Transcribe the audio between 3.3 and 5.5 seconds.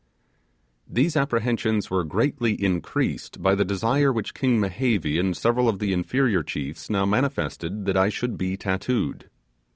by the desire which King Mehevi and